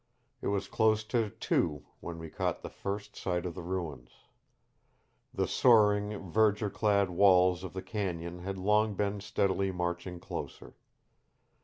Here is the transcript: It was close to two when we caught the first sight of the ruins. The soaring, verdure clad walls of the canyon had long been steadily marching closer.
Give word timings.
It 0.41 0.47
was 0.47 0.67
close 0.67 1.03
to 1.13 1.29
two 1.29 1.85
when 1.99 2.17
we 2.17 2.31
caught 2.31 2.63
the 2.63 2.71
first 2.71 3.15
sight 3.15 3.45
of 3.45 3.53
the 3.53 3.61
ruins. 3.61 4.09
The 5.31 5.47
soaring, 5.47 6.27
verdure 6.31 6.71
clad 6.73 7.11
walls 7.11 7.63
of 7.63 7.73
the 7.73 7.83
canyon 7.83 8.39
had 8.39 8.57
long 8.57 8.95
been 8.95 9.19
steadily 9.21 9.71
marching 9.71 10.19
closer. 10.19 10.73